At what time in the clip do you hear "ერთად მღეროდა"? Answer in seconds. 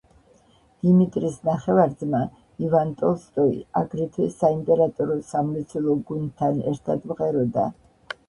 6.73-7.67